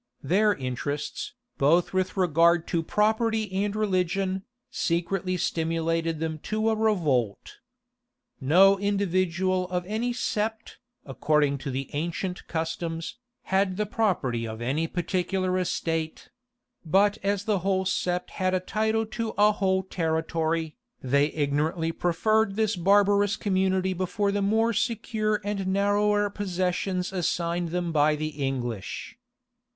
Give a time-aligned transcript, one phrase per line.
[0.23, 7.57] []Their interests, both with regard to property and religion, secretly stimulated them to a revolt.
[8.39, 13.19] No individual of any sept, according to the ancient customs,
[13.53, 16.29] had the property of any particular estate;
[16.83, 22.55] but as the whole sept had a title to a whole territory, they ignorantly preferred
[22.55, 29.15] this barbarous community before the more secure and narrower possessions assigned them by the English.